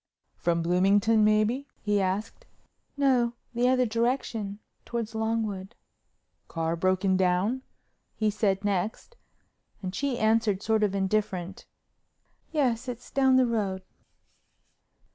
[0.35, 2.47] "From Bloomington maybe?" he asked.
[2.97, 5.75] "No, the other direction—toward Longwood."
[6.47, 7.61] "Car broken down?"
[8.15, 9.15] he said next,
[9.83, 11.67] and she answered sort of indifferent,
[12.51, 13.83] "Yes, it's down the road."